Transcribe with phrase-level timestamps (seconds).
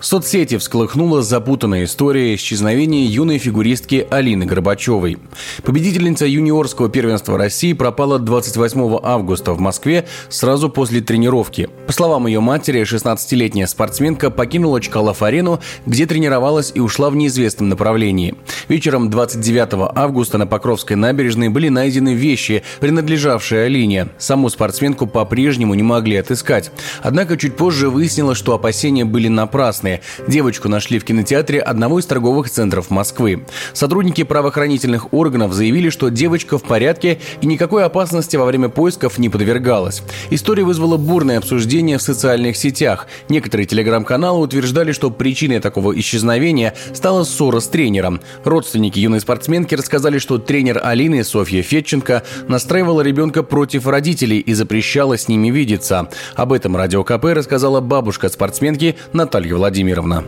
[0.00, 5.16] Соцсети всколыхнула запутанная история исчезновения юной фигуристки Алины Горбачевой.
[5.64, 11.70] Победительница юниорского первенства России пропала 28 августа в Москве сразу после тренировки.
[11.86, 18.34] По словам ее матери, 16-летняя спортсменка покинула Чкалов-арену, где тренировалась и ушла в неизвестном направлении.
[18.68, 24.08] Вечером 29 августа на Покровской набережной были найдены вещи, принадлежавшие Алине.
[24.18, 26.70] Саму спортсменку по-прежнему не могли отыскать.
[27.02, 29.95] Однако чуть позже выяснилось, что опасения были напрасны.
[30.28, 33.44] Девочку нашли в кинотеатре одного из торговых центров Москвы.
[33.72, 39.28] Сотрудники правоохранительных органов заявили, что девочка в порядке и никакой опасности во время поисков не
[39.28, 40.02] подвергалась.
[40.30, 43.06] История вызвала бурное обсуждение в социальных сетях.
[43.28, 48.20] Некоторые телеграм-каналы утверждали, что причиной такого исчезновения стала ссора с тренером.
[48.44, 55.16] Родственники юной спортсменки рассказали, что тренер Алины Софья Фетченко настраивала ребенка против родителей и запрещала
[55.16, 56.08] с ними видеться.
[56.34, 59.75] Об этом Радио КП рассказала бабушка спортсменки Наталья Владимировна.
[59.76, 60.24] Владимировна.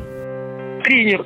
[0.85, 1.25] Тренер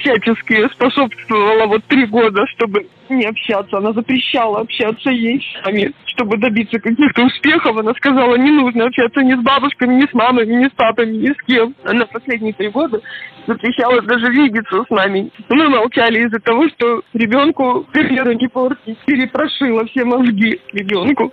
[0.00, 3.78] всячески способствовала вот три года, чтобы не общаться.
[3.78, 7.78] Она запрещала общаться ей нами, чтобы добиться каких-то успехов.
[7.78, 11.28] Она сказала, не нужно общаться ни с бабушками, ни с мамой, ни с папой, ни
[11.28, 11.74] с кем.
[11.84, 13.00] Она последние три года
[13.46, 15.30] запрещала даже видеться с нами.
[15.48, 18.98] Мы молчали из-за того, что ребенку карьеру не портить.
[19.06, 21.32] Перепрошила все мозги ребенку.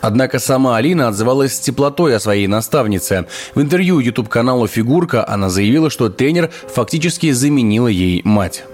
[0.00, 3.26] Однако сама Алина отзывалась с теплотой о своей наставнице.
[3.54, 8.64] В интервью YouTube-каналу «Фигурка» она заявила, что тренер фактически заменила ей мать.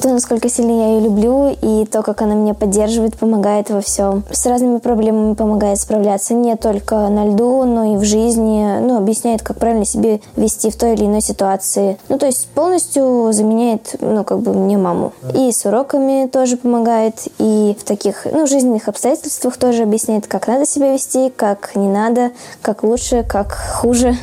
[0.00, 4.24] То, насколько сильно я ее люблю, и то, как она меня поддерживает, помогает во всем.
[4.30, 8.78] С разными проблемами помогает справляться не только на льду, но и в жизни.
[8.80, 11.98] Ну, объясняет, как правильно себе вести в той или иной ситуации.
[12.08, 15.12] Ну, то есть полностью заменяет, ну, как бы мне маму.
[15.34, 20.66] И с уроками тоже помогает, и в таких, ну, жизненных обстоятельствах тоже объясняет, как надо
[20.66, 22.30] себя вести, как не надо,
[22.62, 24.16] как лучше, как хуже.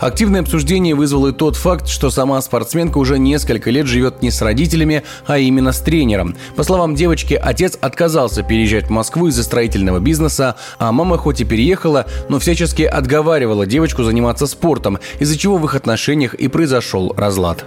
[0.00, 4.40] Активное обсуждение вызвал и тот факт, что сама спортсменка уже несколько лет живет не с
[4.40, 6.36] родителями, а именно с тренером.
[6.56, 11.44] По словам девочки, отец отказался переезжать в Москву из-за строительного бизнеса, а мама хоть и
[11.44, 17.66] переехала, но всячески отговаривала девочку заниматься спортом, из-за чего в их отношениях и произошел разлад.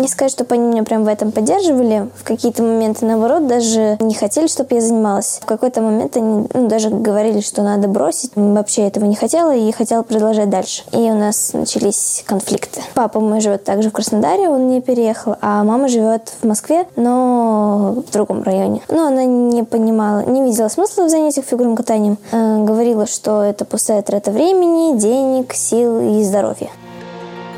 [0.00, 2.08] Не сказать, чтобы они меня прям в этом поддерживали.
[2.16, 5.40] В какие-то моменты, наоборот, даже не хотели, чтобы я занималась.
[5.42, 8.30] В какой-то момент они ну, даже говорили, что надо бросить.
[8.34, 10.84] Вообще этого не хотела и хотела продолжать дальше.
[10.92, 12.80] И у нас начались конфликты.
[12.94, 18.02] Папа мой живет также в Краснодаре, он не переехал, а мама живет в Москве, но
[18.08, 18.80] в другом районе.
[18.88, 22.16] Но она не понимала, не видела смысла в занятиях фигурным катанием.
[22.32, 26.70] Э, говорила, что это пустая трата времени, денег, сил и здоровья.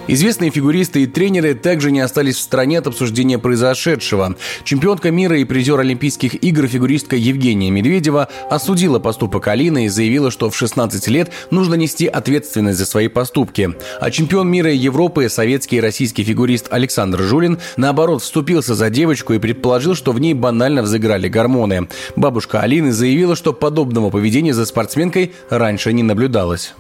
[0.09, 4.37] Известные фигуристы и тренеры также не остались в стороне от обсуждения произошедшего.
[4.65, 10.51] Чемпионка мира и призер Олимпийских игр фигуристка Евгения Медведева осудила поступок Алины и заявила, что
[10.51, 13.75] в 16 лет нужно нести ответственность за свои поступки.
[14.01, 19.35] А чемпион мира и Европы, советский и российский фигурист Александр Жулин, наоборот, вступился за девочку
[19.35, 21.89] и предположил, что в ней банально взыграли гормоны.
[22.17, 26.75] Бабушка Алины заявила, что подобного поведения за спортсменкой раньше не наблюдалось.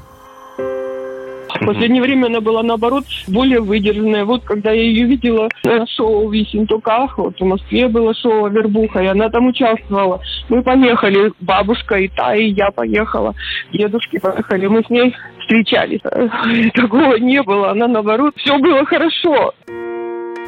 [1.62, 4.24] В последнее время она была, наоборот, более выдержанная.
[4.24, 9.00] Вот когда я ее видела на шоу в Ессентуках, вот в Москве было шоу «Вербуха»,
[9.00, 10.20] и она там участвовала.
[10.48, 13.34] Мы поехали, бабушка и та, и я поехала.
[13.72, 16.00] Дедушки поехали, мы с ней встречались.
[16.74, 19.54] Такого не было, она, наоборот, все было хорошо.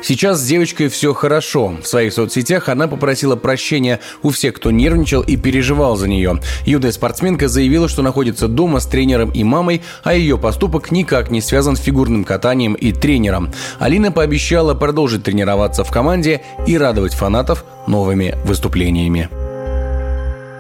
[0.03, 1.77] Сейчас с девочкой все хорошо.
[1.83, 6.41] В своих соцсетях она попросила прощения у всех, кто нервничал и переживал за нее.
[6.67, 11.41] Юная спортсменка заявила, что находится дома с тренером и мамой, а ее поступок никак не
[11.41, 13.51] связан с фигурным катанием и тренером.
[13.79, 19.31] Алина пообещала продолжить тренироваться в команде и радовать фанатов новыми выступлениями.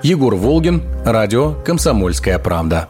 [0.03, 2.89] Егор Волгин, радио «Комсомольская правда».